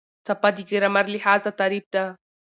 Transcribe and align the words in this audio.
څپه 0.25 0.49
د 0.55 0.57
ګرامر 0.69 1.05
لحاظه 1.15 1.51
تعریف 1.59 1.85
ده. 1.93 2.03